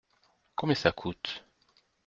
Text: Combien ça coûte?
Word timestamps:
Combien 0.55 0.73
ça 0.73 0.91
coûte? 0.91 1.45